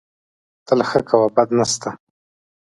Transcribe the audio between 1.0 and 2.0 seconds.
کوه، بد نه سته